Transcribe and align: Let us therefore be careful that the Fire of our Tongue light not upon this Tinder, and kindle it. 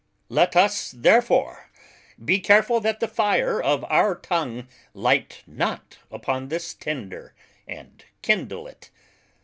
Let 0.29 0.55
us 0.55 0.89
therefore 0.97 1.69
be 2.25 2.39
careful 2.39 2.79
that 2.79 2.99
the 3.01 3.07
Fire 3.07 3.61
of 3.61 3.85
our 3.87 4.15
Tongue 4.15 4.67
light 4.95 5.43
not 5.45 5.99
upon 6.09 6.47
this 6.47 6.73
Tinder, 6.73 7.35
and 7.67 8.03
kindle 8.23 8.65
it. 8.65 8.89